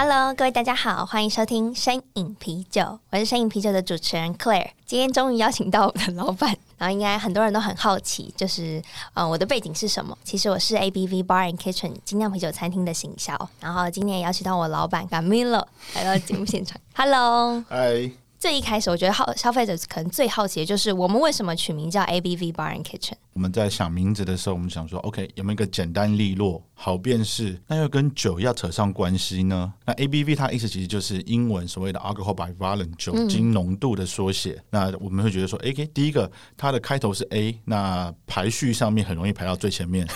[0.00, 4.68] Hello，各位大家好，欢迎收听深饮啤酒，我是深饮啤酒的主持人 Claire。
[4.86, 8.80] 今天终于邀请到我的老板，然后应该很多人都很好奇，就是
[9.12, 10.16] 呃我的背景是什么？
[10.22, 15.64] 其实我是 ABV Bar and Kitchen 精酿啤酒餐厅的行销，然后今天也邀请到我老板 Gamilo
[15.96, 16.80] 来到节目现场。
[16.94, 18.08] Hello，嗨。
[18.38, 23.14] 最一开始，我觉得好消费者可能最好奇的就是我们为什么取名叫 ABV Bar and Kitchen。
[23.32, 27.60] 我们在想名字的时候，我们想说，OK，有没有一个简单利落、好辨识？
[27.66, 29.72] 那又跟酒要扯上关系呢？
[29.84, 34.52] 那 ABV 它意思其实就是英文所谓的 Alcohol by Volume 酒精浓度的缩写。
[34.52, 40.06] 嗯、那我们会觉得说，OK，第一个它的开头是 A，那排序上面很容易排到最前面。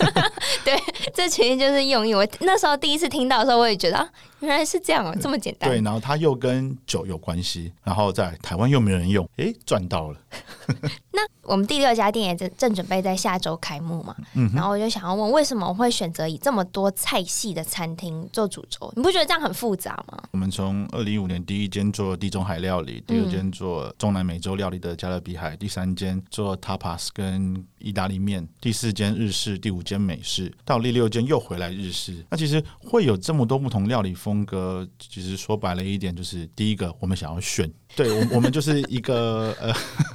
[0.62, 0.78] 对，
[1.14, 2.14] 这其实就是用意。
[2.14, 4.08] 我那时候第一次听到的时候，我也觉得啊，
[4.42, 5.70] 原来是这样哦，这么简单。
[5.70, 10.18] 对，然后它又跟酒有关系，然后在台湾又没有人用，哎，赚到了。
[11.12, 18.92] 那我们第六家店也正正准备在下周开幕嘛，嗯，然后我就想要问，为什么我会选择以这么多菜系的餐厅做主轴？
[18.96, 20.22] 你不觉得这样很复杂吗？
[20.32, 32.24] 我们从二零一五年第一间做地中海料理，第二间做中南美洲料理的加勒比海，第三间做 tapas 跟意大利面，第四间日式，第五间美式，到第六间又回来日式。
[32.30, 37.70] 那其实会有这么多不同料理风格，其实说白了一点，就是第一个我们想要炫。
[37.94, 39.70] 对，我我们就是一个 呃，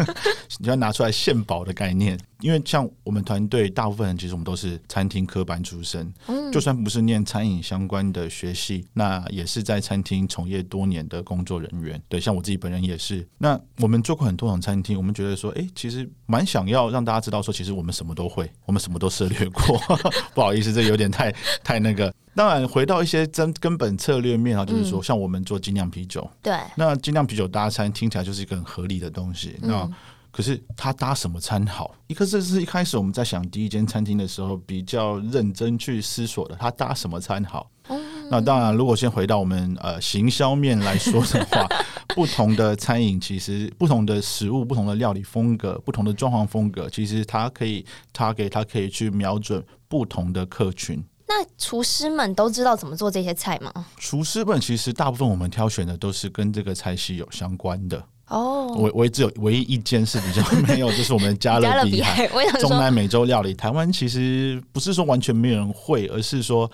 [0.57, 12.01] 你要拿出来献宝的概念，因为像我们团队大部分人，其实我们都是餐厅科班出身，嗯，就算不是念餐饮相关的学系，那也是在餐厅从业多年的工作人员。
[12.09, 13.27] 对，像我自己本人也是。
[13.37, 19.79] 那我们做过很多种餐厅，我们觉得说，哎，其实蛮想要让大家知道说，其实我们什么都会，我们什么都涉略过。
[20.33, 21.31] 不好意思，这有点太
[21.63, 22.11] 太那个。
[22.37, 29.57] 当然，回到一些真根本策略面啊，就是说，像我们做精酿啤酒，嗯、对，那精酿啤酒搭餐听起来就是一个很合理的东西。
[29.63, 29.89] 嗯、那
[30.31, 31.95] 可是它搭什么餐好？
[32.05, 37.71] 一个这是一开始我们在想第一间餐厅的时候比较认真去思索的，它搭什么餐好？
[37.89, 41.67] 嗯、那当然，如果先回到我们呃行销面来说的话，
[42.13, 47.83] 不同的餐饮其实不同的食物、不同的料理风格、不同的装潢风格，其实它可以
[48.13, 51.03] target，它可以去瞄准不同的客群。
[51.29, 53.85] 那厨师们都知道怎么做这些菜吗？
[53.97, 58.73] 厨师们其实大部分我们挑选的都是跟这个菜系有相关的哦。
[58.77, 62.27] 我我也只有唯一一间是比较没有，就是我们加勒 比海
[62.59, 63.53] 中南美洲料理。
[63.53, 66.69] 台湾其实不是说完全没有人会，而是说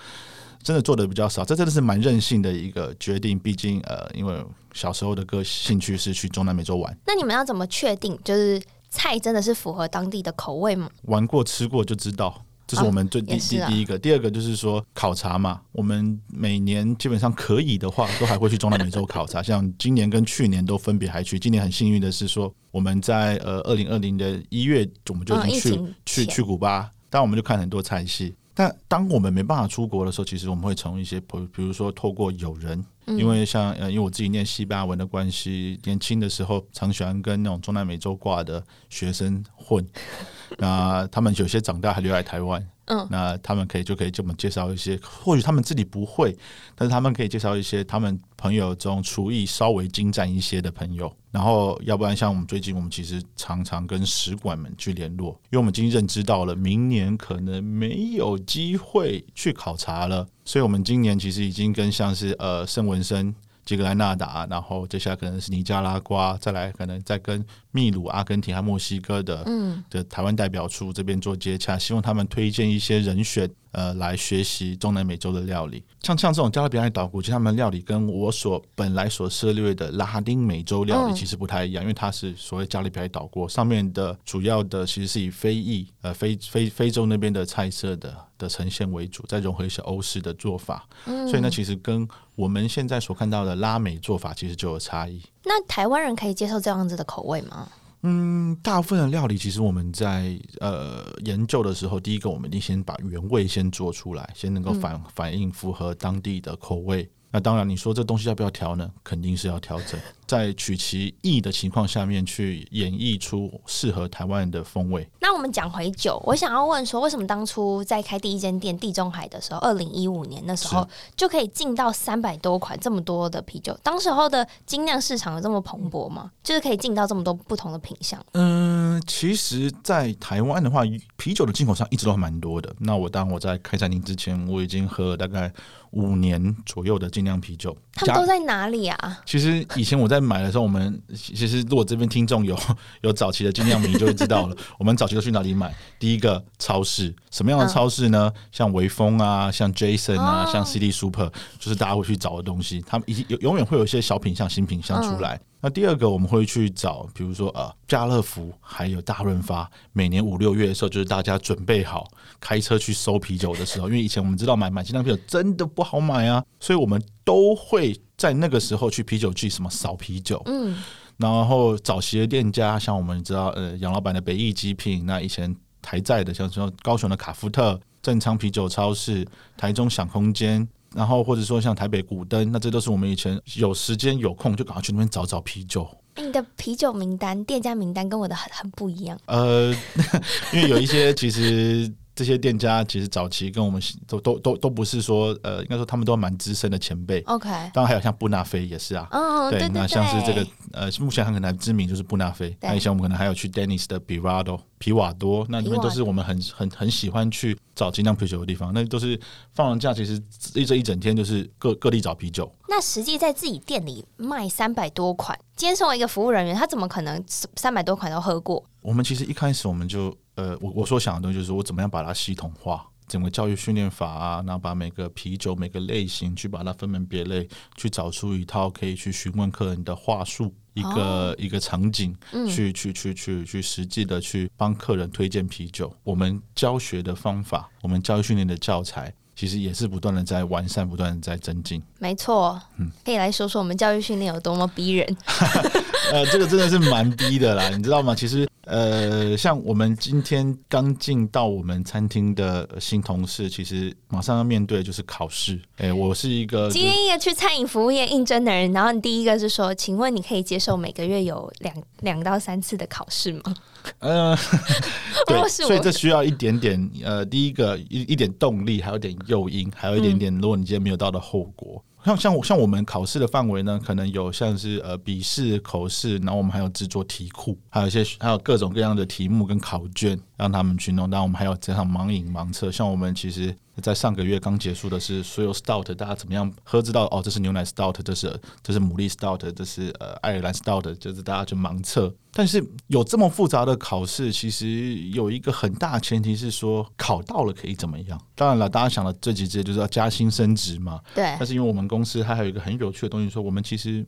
[0.62, 1.44] 真的做的比较少。
[1.44, 3.40] 这真的是蛮任性的一个决定。
[3.40, 6.96] 毕竟呃，因为小时候的个兴趣是去中南美洲玩。
[7.08, 10.88] 那你们要怎么确定就是菜真的是符合当地的口味吗？
[11.06, 12.46] 玩过吃过就知道。
[12.66, 15.62] 这是我们最第第第一个，第二个就是说考察嘛。
[15.72, 19.44] 我们每年基本上可以的话，都还会去中南美洲考察。
[19.44, 21.38] 像今年跟去年都分别还去。
[21.38, 28.36] 今年很幸运的是说，我们在呃二零二零的一月，我们就已经去去去古巴，当然我们就看很多菜系。
[28.56, 39.86] 但当我们没办法出国的时候，其实我们会从一些，比比如说透过友人，因为像呃，因为我自己念西班牙文的关系，年轻的时候常喜欢跟那种中南美洲挂的学生混。
[40.60, 46.36] 那他们有些长大还留在台湾，嗯，那他们可以就可以给我们介绍一些，或许他们自己不会，
[46.76, 51.14] 但是他们可以介绍一些他们朋友中厨艺稍微精湛一些的朋友。
[51.32, 63.34] 然后，要不然像我们最近，我们其实常常跟使馆们去联络，因为我们已经认知到了明年可能没有机会去考察了，所以我们今年其实已经跟像是呃申文生。
[63.66, 73.50] 杰格兰纳达，然后接下来可能是尼加拉瓜，再来可能再跟秘鲁、阿根廷和墨西哥的嗯的台湾代表处这边做接洽，希望他们推荐一些人选。
[73.74, 95.20] 呃，来学习中南美洲的料理，像像这种加勒比海岛国，其实他们料理跟我所本来所涉猎的拉丁美洲料理其实不太一样，嗯、因为它是所谓加勒比海岛国上面的主要的其实是以非裔呃非非非洲那边的菜色的的呈现为主，再融合一些欧式的做法，嗯、所以呢，其实跟我们现在所看到的拉美做法其实就有差异。
[95.44, 97.68] 那台湾人可以接受这样子的口味吗？
[98.06, 107.10] 嗯，大部分的料理其实我们在呃研究的时候，第一个我们一定先把原味先做出来，先能够反、嗯、反映符合当地的口味。
[107.36, 108.88] 那当然，你说这东西要不要调呢？
[109.04, 115.10] 肯定是要调整，在取其意的情况下面去演绎出适合台湾人的风味。
[115.20, 123.76] 那我们讲回酒，我想要问说，为什么当初在开第一间店地中海的时候，二零一五年那时候就可以进到三百多款这么多的啤酒？
[123.82, 126.30] 当时候的精酿市场有这么蓬勃吗？
[126.44, 128.24] 就是可以进到这么多不同的品相？
[128.34, 130.84] 嗯，其实，在台湾的话，
[131.18, 132.72] 啤酒的进口商一直都蛮多的。
[132.78, 135.52] 那我当我在开餐厅之前，我已经喝了大概。
[135.94, 139.22] 五年左右的精酿啤酒，他们都在哪里啊？
[139.26, 142.58] 其实以前我在买的时候，我们其实如果这边听众有
[143.02, 144.58] 有早期的精酿迷，就会知道了。
[144.78, 145.74] 我们早期都去哪里买？
[146.00, 148.32] 第一个超市，什么样的超市呢？
[148.36, 152.84] 嗯、像微风啊，像 Jason 啊，哦、像 City Super，就是大家会去找的东西。
[152.88, 155.36] 他们已经永远会有一些小品像、新品像出来。
[155.36, 162.06] 嗯那第二个我们会去找，比如说呃，家乐福还有大润发，每年五六月的时候，就是大家准备好
[162.38, 170.76] 开车去收啤酒的时候，因为以前我们知道买买精酿啤酒真的不好买啊，所以我们都会在那个时候去啤酒季什么扫啤酒，嗯，
[171.16, 179.26] 然后早期的店家像我们知道呃杨老板的北翼极品，那以前台在的像什么高雄的卡夫特、正昌啤酒超市、
[179.56, 180.68] 台中享空间。
[180.96, 185.88] 然后或者说像台北古灯，那这都是我们以前有时间有空就赶快去那边找找啤酒。
[186.18, 189.20] 你的啤酒名单、店家名单跟我的很很不一样。
[189.26, 189.74] 呃，
[190.54, 191.92] 因为有一些其实。
[192.16, 197.20] 这些店家其实早期跟我们都都都都不是说呃，应该说他们都蛮资深的前辈。
[197.22, 199.08] OK，当然还有像布纳菲也是啊。
[199.12, 202.56] 哦，对，对，对，那像是这个呃，目前很可能知名就是布纳菲。
[202.62, 208.72] 那以前我们可能还有去 Dennis 的 b i r a d o 皮瓦多，那里面都是我们很很很喜欢去找精酿啤酒的地方。
[208.74, 209.20] 那都是
[209.56, 210.22] 放完假，其实
[210.54, 212.54] 一这一整天就是各各地找啤酒。
[212.70, 217.24] 那实际在自己店里卖三百多款，今天身为一个服务人员，他怎么可能
[217.56, 218.64] 三百多款都喝过？
[218.82, 220.16] 我们其实一开始我们就。
[220.36, 235.96] 呃，我我所想的东西就是我怎么样把它系统化，整个教育训练法啊，然后把每个啤酒每个类型去把它分门别类，去找出一套可以去询问客人的话术，一个、哦、一个场景，嗯、去去去去去实际的去帮客人推荐啤酒。
[236.04, 239.14] 我们教学的方法，我们教育训练的教材。
[239.36, 241.82] 其实也是不断的在完善，不断的在增进。
[242.00, 245.18] 没错，嗯，可以来说说我们教育训练有多么逼人。
[246.12, 248.14] 呃，这个真的是蛮逼的啦，你知道吗？
[248.14, 255.60] 其实，呃，像我们今天刚进到我们餐厅的新同事，其实马上要面对的就是考试。
[255.78, 263.56] 哎，我是一个今天一个去餐饮服务业应征的人，然后你第一个是说，请问你可以接受每个月有两两到三次的考试吗？
[264.00, 264.38] 呃，
[265.26, 271.84] 对，所以这需要一点点呃，第一个一一点动力，还有点诱因，还有一点点，如果你今天没有到的后果。
[272.04, 281.10] 像像像我们考试的范围呢，可能有像是呃笔试、口试，然后我们还有制作题库，还有一些还有各种各样的题目跟考卷让他们去弄。
[281.10, 283.56] 然我们还要这样盲饮盲测，像我们其实。
[283.82, 287.20] 在上个月刚结束的是所有 stout，大家怎么样喝知道哦？
[287.24, 292.14] 这是牛奶 stout，这是这是牡蛎 stout，这是呃爱尔兰 stout，就是大家就盲测。
[292.32, 298.22] 但是有这么复杂的考试，其实有一个很大前提是说考到了可以怎么样？
[298.36, 301.02] 当然了，大家想的这几只就是要加薪升职嘛。
[301.16, 301.36] 对。
[301.40, 304.06] 但是因为我们公司它还有一个很有趣的东西，说我们其实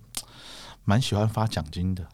[0.83, 2.05] 蛮喜欢发奖金的。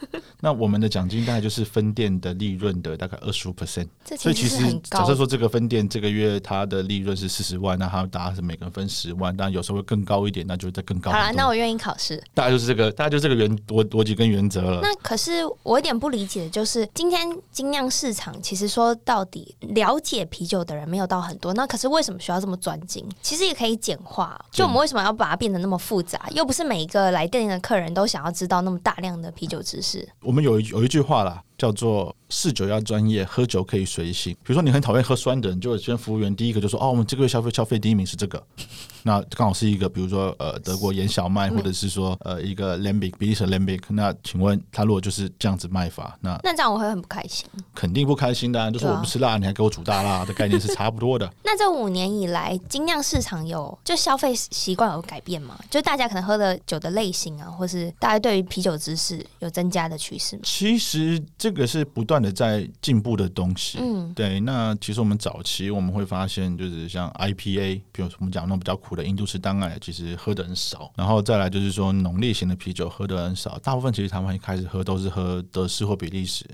[0.40, 3.86] 那我们的奖金大概就是分店的利润的大概二十五 percent，
[4.18, 11.10] 所以其实假设说这个分店这个月它的利润是四十万，那它大概是每个人分十万，当然有时候会更高一点，那就再更高。
[11.10, 12.22] 好了，那我愿意考试。
[12.32, 14.80] 大概就是这个，大概就是这个原逻逻辑跟原则了。
[14.82, 23.06] 那可是我有点不理解的就是，今天精酿市场其实说到底了解啤酒的人没有到很多，那可是为什么需要这么专精？
[23.20, 26.26] 其实也可以简化，就我们为什么要把它变得那么复杂？
[26.34, 29.89] 又不是每一个来店里的客人都想要知道那么大量的啤酒知识。
[30.20, 34.32] 我们有一有一句话啦，叫做试酒要专业，喝酒可以随性。
[34.42, 38.42] 比如说你很讨厌喝酸的，你就先服务员第一个就说：“哦，我们这个月消费消费第一名是这个。”
[39.02, 43.80] 那刚好是一个，比如说呃德国盐小麦，或者是说呃一个 Lambic，比利时 Lambic。
[43.88, 47.46] 那请问他如果就是这样子卖法，那那这样我会很不开心。
[47.74, 51.30] 肯定不开心的，就是我不吃辣，你还给我煮大辣的概念是差不多的。
[51.44, 55.58] 那这五年以来，精酿市场有就消费习惯有改变吗？
[55.70, 60.42] 就大家可能喝的酒的类型啊，或是大家对于啤酒知识有增加的趋势吗？
[60.44, 63.78] 其实这个是不断的在进步的东西。
[63.80, 64.40] 嗯，对。
[64.40, 70.92] 那其实我们早期我们会发现，就是像 IPA，比如说我们讲那种比较苦的印度式淡艾，其实喝的很少。
[70.96, 76.44] 然后再来就是说浓烈型的啤酒喝的很少，大部分其实台湾一开始喝都是喝德式或比利时。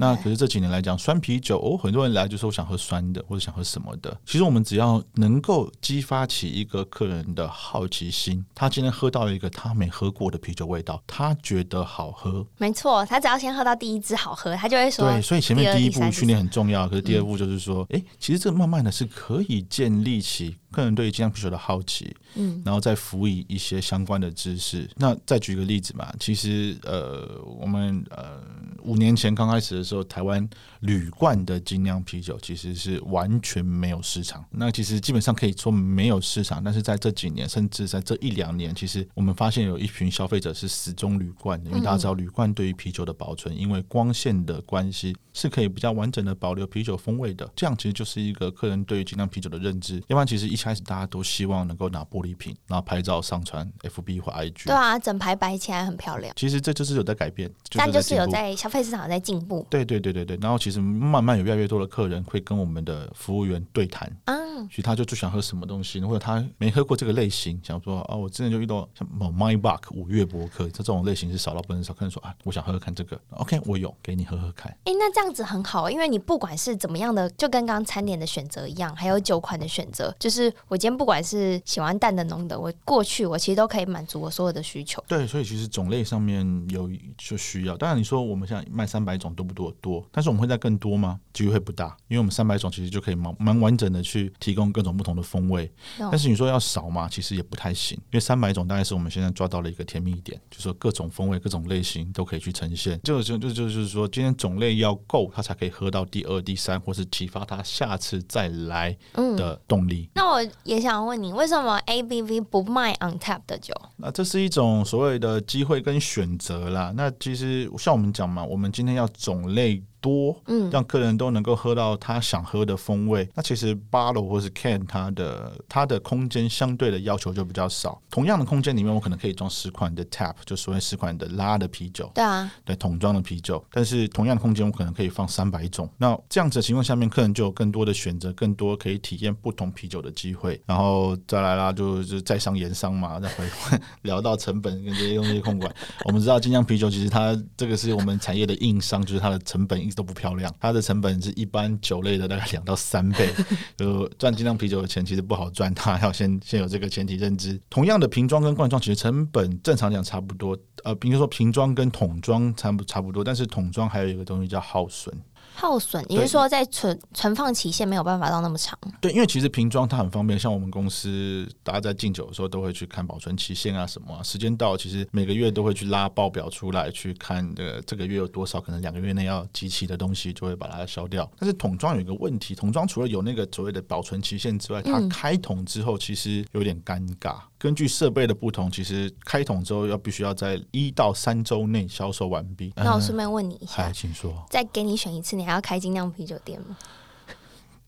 [0.00, 4.16] 那可是这几年来讲，酸啤酒哦，很多人来就说我想喝酸的或者想喝什么的。
[4.24, 15.10] 其实我们只要能够激发起一个客人的好奇心，他今天喝到一个他没喝过的啤酒味道，他觉得好喝，没错，他只要先喝到第一支好喝，他就会说。
[15.10, 24.88] 对，所以前面第一步训练很重要，可是第二步就是说，哎、嗯，其实这慢慢的是可以建立起客人对于精酿啤酒的好奇，嗯，然后再辅以一些相关的知识。
[24.94, 28.40] 那再举个例子嘛，其实呃，我们呃
[28.84, 30.48] 五年前刚开始的时候，台湾
[30.86, 34.44] 铝罐的精酿啤酒其实是完全没有市场。
[34.50, 47.50] 那其实基本上可以说没有市场，但是在这几年，甚至在这一两年，其实我们发现有一群消费者是死忠铝罐的，因为大家知道铝罐对于啤酒的保存，因为光线的关系，是可以比较完整的保留啤酒风味的。
[47.56, 49.96] 这样其实就是一个客人对于精酿啤酒的认知。
[50.06, 54.66] 要不然，其实一开始大家都希望能够拿玻璃瓶，然后拍照上传 FB 或 IG。
[54.66, 56.32] 对啊，整排摆起来很漂亮。
[56.36, 59.66] 其实这就是有在改变，但就是有在消费市场在进步。
[59.68, 60.38] 对对对对对。
[60.40, 64.10] 然后其实慢慢有越来越多的客人会跟我们的服务员对谈。
[64.26, 64.46] 嗯。
[64.68, 71.92] 其实他就最想喝什么东西，或者他没喝过这个类型，想说哦，我之前就遇到像某 Mindbuck 五月博客，这这种类型是少到不能少。
[71.92, 74.72] 客人说啊，我想喝喝看这个，OK，我有给你喝喝看。
[74.84, 85.04] 哎，那这样子很好，因为你不管是怎么样的，就跟刚刚餐点的选择一样，还有酒款的选择，就是我今天不管是喜欢淡的浓的，我过去我其实都可以满足我所有的需求。
[85.06, 87.76] 对，所以其实种类上面有就需要。
[87.76, 89.66] 当然你说我们现在卖三百种多不多？
[89.82, 91.18] 多，但是我们会再更多吗？
[91.32, 95.70] 机会会不大，因为我们三百种其实就可以蛮蛮完整的去提供各种不同的风味。
[95.98, 103.00] 但是你说要少嘛，其实也不太行，因为三百种大概是我们现在抓到了一个甜蜜点，就是说各种风味、各种类型都可以去呈现。
[103.02, 110.08] 就就就就是说，今天种类要够，它才可以喝到第二、第三，或是启发他下次再来的动力。
[110.08, 113.72] 嗯，那我也想问你，为什么 ABV 不卖 on tap 的酒？
[113.96, 116.92] 那这是一种所谓的机会跟选择啦。
[116.96, 119.82] 那其实像我们讲嘛，我们今天要种类。
[120.06, 123.28] 多，嗯，让客人都能够喝到他想喝的风味。
[123.34, 128.00] 那其实 bottle 或是 can 它的它的空间相对的要求就比较少。
[128.08, 132.08] 同样的空间里面，我可能可以装十款的 tap，就所谓十款的拉的啤酒。
[132.14, 133.62] 对啊，对桶装的啤酒。
[133.72, 135.90] 但是同样的空间，我可能可以放三百种。
[135.98, 140.60] 那这样子的情况下面，客人就有更多的选择，更多可以体验不同啤酒的机会。
[140.66, 143.44] 然后再来啦，就是在商言商嘛，再回
[144.02, 145.74] 聊到成本跟这些东西控管。
[146.04, 153.28] 我们知道精酿啤酒其实它这个是我们产业的硬伤，就是它的成本都不漂亮，它的成本是一般酒类的大概两到三倍。
[153.78, 157.60] 呃赚精酿啤酒的钱其实不好赚，它要先先有这个前提认知。
[157.68, 160.56] 同样的瓶装跟罐装，其实成本正常讲差不多。
[160.84, 165.12] 呃，比如说瓶装跟桶装差不差不多，但是桶装还有一个东西叫耗损。
[165.56, 168.78] 耗损，也就是说在存存放期限没有办法到那么长。
[169.00, 181.28] 对，因为其实瓶装它很方便，像我们公司大家在敬酒的时候都会去看保存期限啊什么啊，时间到其实每个月都会去拉报表出来去看，呃，这个月有多少可能两个月内要集齐的东西就会把它消掉。
[181.38, 187.36] 但是桶装有一个问题，桶装除了有那个所谓的保存期限之外，它开桶之后其实有点尴尬。
[187.58, 192.72] 根据设备的不同，其实开桶之后要必须要在一到三周内销售完毕。
[192.76, 196.76] 那我顺便问你一下，嗯、请说，再给你选一次，你还要开精酿啤酒店吗？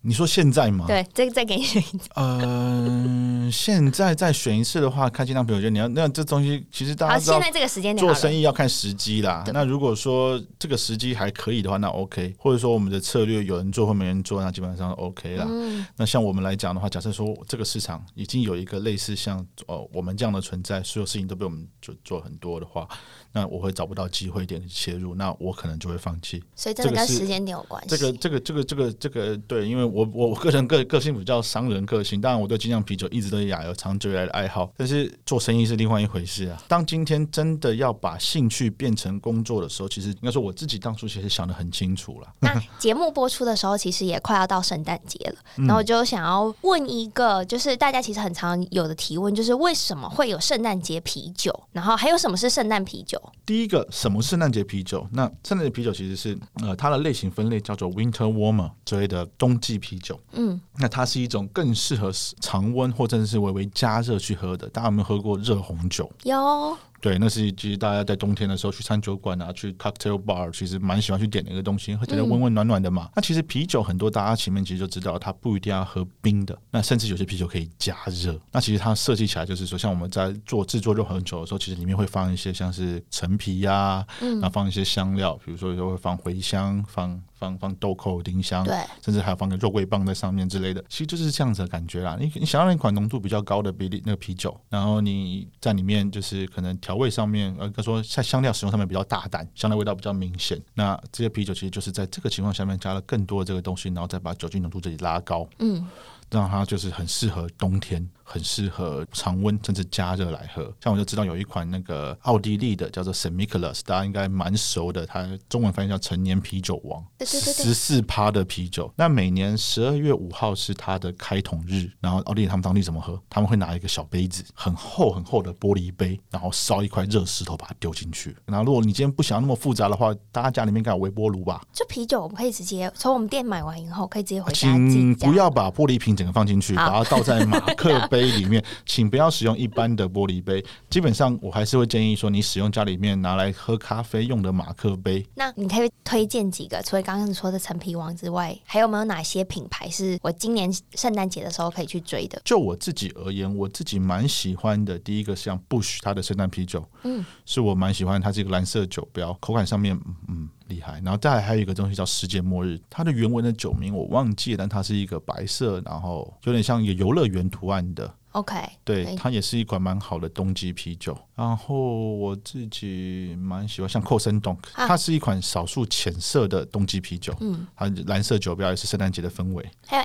[0.08, 0.86] 你说现在吗？
[0.86, 2.08] 对，再再给你选一次。
[2.14, 9.44] 嗯，现在再选一次的话，开精酿啤酒店，你要那这东西其实大家现在这个时间点做生意要看时机啦。
[9.52, 12.34] 那如果说这个时机还可以的话，那 OK。
[12.38, 15.44] 或者说我们的策略有人做或没人做，那基本上 OK 啦。
[15.46, 22.88] 嗯、那像我们来讲的话，假设说这个市场已经有一个类似像哦我们这样的存在，所有事情都被我们就做很多的话。
[23.30, 26.42] 那我会找不到机会点切入，那我可能就会放弃。
[26.56, 27.94] 所以这个跟时间点有关系。
[27.94, 34.70] 这个这个这个这个这个对，因为我我我个人个个性比较商人个性，当然我对精酿啤酒一直都是亚有长久以来的爱好。
[34.76, 36.62] 但是做生意是另外一回事啊。
[36.68, 42.28] 当今天真的要把兴趣变成工作的时候，其实应该说我自己当初其实想的很清楚了。
[42.40, 51.52] 那节目播出的时候，其实也快要到圣诞节了，然后我就想要问一个，就是大家其实很常有的提问，就是为什么会有圣诞节啤酒？
[51.72, 53.20] 然后还有什么是圣诞啤酒？
[53.44, 53.86] 第一个。
[53.90, 55.06] 什么是圣诞节啤酒？
[55.12, 60.18] 那圣诞节啤酒其实是呃，它的类型分类叫做 Winter Warmer 之类的冬季啤酒。
[60.32, 64.68] 嗯，那它是一种更适合常温或者是微微加热去喝的。
[64.68, 66.10] 大家有没有喝过热红酒？
[66.24, 66.76] 有。
[67.00, 73.04] 对，那是其实大家在冬天的时候去餐酒馆啊，去 cocktail bar，其实蛮喜欢去点那个东西，喝起来温温暖暖的嘛。
[73.04, 76.58] 嗯、那其实啤酒很多，大家前面其实就知道，它不一定要喝冰的。
[76.72, 78.36] 那甚至有些啤酒可以加热。
[78.50, 87.22] 那其实它设计起来就是说，像我们在做制作热红酒的时候，其实里面会放一些像是陈皮呀、啊，嗯，然后放一些香料，比如说有时候会放茴香，放。
[87.38, 92.16] 放放豆蔻、丁香，对，甚至还有放个肉桂棒在上面之类的，其实就是这样子的感觉啦。
[92.18, 100.60] 你你想要一款浓度比较高的比例那个啤酒，然后你在里面就是可能调味上面，呃，说在香料使用上面比较大胆，香料味道比较明显。
[100.74, 105.86] 那这些啤酒其实就是在这个情况下面加了更多的这个东西，然后再把酒精浓度这里拉高，嗯，
[106.30, 108.08] 让它就是很适合冬天。
[108.28, 110.70] 很适合常温甚至加热来喝。
[110.82, 118.92] 像我就知道有一款那个奥地利的叫做 Saint Nicholas，大家应该蛮熟的，它中文翻译叫成年啤酒王，十四趴的啤酒。
[118.96, 123.18] 那每年十二月五号是它的开桶日，然后奥地利他们当地怎么喝？
[123.30, 128.36] 他们会拿一个小杯子，很厚很厚的玻璃杯，然后烧一块热石头把它丢进去。
[128.44, 131.62] 然后如果你今天不想要那么复杂的话，大家家里面应该有微波炉吧？
[131.72, 134.58] 这啤酒我们可以直接从我们店买完以后可以直接回家。
[134.58, 138.64] 请不要把玻璃瓶整个放进去，把它倒在马克杯里面。
[138.86, 140.64] 请不要使用一般的玻璃杯。
[140.90, 145.24] 基本上我还是会建议说，你使用家里面拿来喝咖啡用的马克杯。
[145.34, 146.82] 那你可以推荐几个？
[146.82, 152.40] 除了刚刚说的陈皮王之外，还有没有哪些品牌是我今年圣诞节的时候可以去追的？
[152.44, 154.98] 就我自己而言，我自己蛮喜欢的。
[154.98, 158.20] 第一个像 Busch 它的圣诞啤酒，嗯，是我蛮喜欢。
[158.20, 159.98] 它是一个蓝色酒标，口感上面，
[160.28, 160.48] 嗯。
[160.68, 168.14] 厉害，然后再来还有一个东西叫世界末日，它的原文的酒名我忘记了，但它是一个白色，然后有点像一个游乐园图案的。
[168.32, 171.16] OK，对，它也是一款蛮好的冬季啤酒。
[171.34, 177.34] 然后我自己蛮喜欢像寇森冻，它是一款少数浅色的冬季啤酒。
[177.40, 179.68] 嗯，它蓝色酒标也是圣诞节的氛围。
[179.86, 180.02] 还有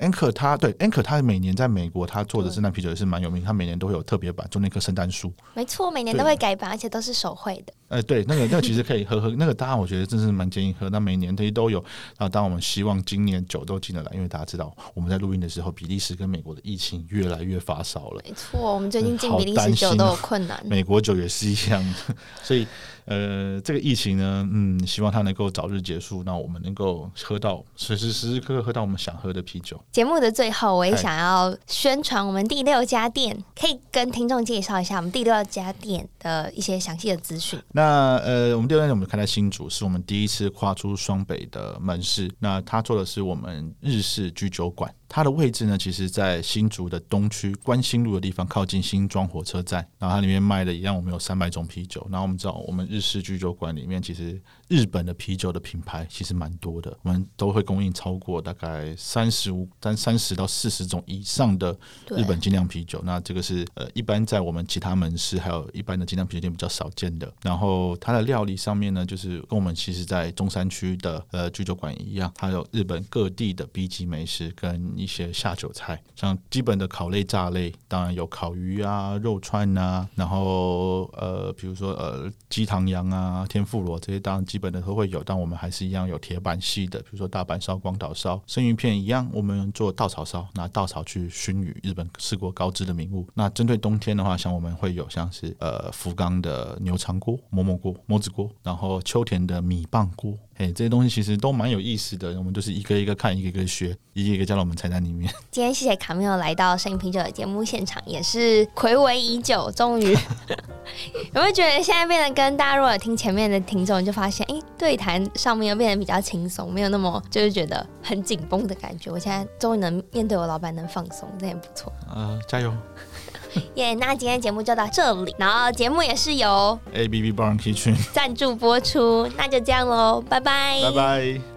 [0.00, 5.32] Anchor，Anchor 它对 Anchor 它每年在美国它做的圣诞啤酒也是蛮有名，它每年都会有特别版，就那棵圣诞树。
[5.54, 7.72] 没错，每年都会改版，而且都是手绘的。
[7.88, 10.88] 哎，对，那个那个其实可以喝喝，那个当然我觉得真是蛮建议喝。
[10.90, 11.78] 那每年这些都有，
[12.18, 18.22] 然后当然我们希望今年酒都进得来，因为大家知道我们在录音的时候，比利时跟美国的疫情越来越发烧了。
[18.24, 22.66] 没错，我们最近进比利时酒都有困难，美国酒也是一样的，所以。
[23.10, 29.82] 呃，这个疫情呢，嗯，希望它能够早日结束，那我们能够喝到随时时时刻刻喝到我们想喝的啤酒。
[29.90, 37.58] 节目的最后，我也想要宣传我们第六家店，可以跟听众介绍一下我们第六家店的一些详细的资讯。
[37.72, 42.30] 那呃，我们第六家店我们开在新竹，是我们第一次跨出双北的门市。
[42.38, 44.88] 那它做的是我们日式居酒馆。
[45.12, 49.84] 它的位置呢，其实，在新竹的东区关心路的地方，靠近新庄火车站。
[49.98, 52.06] 然后它里面卖的一样，我们有三百种啤酒。
[52.08, 54.40] 然后我们知道，我们日式居酒馆里面，其实
[54.70, 56.96] 日本的啤酒的品牌其实蛮多的。
[57.02, 61.76] 我们都会供应超过大概三十五、三三十到四十种以上的
[62.08, 63.02] 日本精酿啤酒。
[63.04, 67.30] 那这个是呃，一般在我们其他门市还有一般的精酿啤酒店比较少见的。
[67.42, 74.70] 然后它的料理上面呢，就是跟我们其实，在中山区的呃居酒馆一样，还有日本各地的 B 级美食跟。
[74.96, 85.24] 一些下酒菜，像基本的烤类、炸类，当然有烤鱼啊、肉串啊，然后呃，比如说呃，鸡唐羊啊、天妇罗这些，当然基本的都会有。
[85.24, 93.26] 但我们还是一样有铁板系的，比如说大阪烧、广岛烧、生鱼片一样，我们做稻草烧，拿稻草去熏鱼，日本吃过高知的名物。
[93.34, 100.34] 那针对冬天的话，像我们会有像是呃福冈的牛肠锅、馍馍锅、馍子锅，然后秋田的米棒锅。
[100.56, 105.32] 哎，这些东西其实都蛮有意思的，我们就是一个一个看，一个一个学，一个一个加到我们菜单里面。
[105.50, 110.14] 今天谢谢卡米尔来到声饮啤酒的节目现场，也是暌违已久，终于
[111.34, 119.10] 有没有觉得现在变得跟大家如果听前面的听众就发现，哎，对谈上面又变得比较轻松，没有那么就是觉得很紧绷的感觉。
[119.10, 121.92] 我现在终于能面对我老板，能放松，这也不错。
[122.14, 122.72] 呃，加油！
[123.74, 131.49] 耶，yeah, 那今天节目就到这里，然后节目也是由 ABB Bar and Kitchen 赞助播出，那就这样喽，拜拜，拜拜。